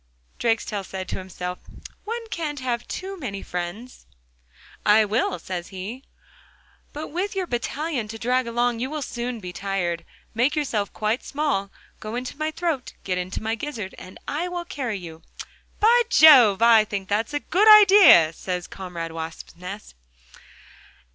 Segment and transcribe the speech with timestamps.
[0.39, 1.59] Drakestail said to himself,
[2.05, 4.07] 'One can't have too many friends.'...
[4.83, 6.05] 'I will,' says he,
[6.91, 10.03] 'but with your battalion to drag along, you will soon be tired.
[10.33, 11.69] Make yourself quite small,
[11.99, 15.21] go into my throat—get into my gizzard and I will carry you.'
[15.79, 16.57] 'By Jove!
[16.57, 19.93] that's a good idea!' says comrade Wasp's nest.